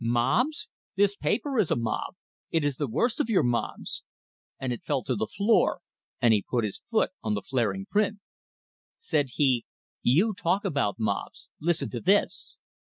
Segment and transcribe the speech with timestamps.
[0.03, 0.67] "Mobs?
[0.95, 2.15] This paper is a mob!
[2.49, 4.01] It is the worst of your mobs!"
[4.59, 5.81] And it fell to the floor,
[6.19, 8.17] and he put his foot on the flaring print.
[8.97, 9.63] Said he:
[10.01, 12.57] "You talk about mobs listen to this."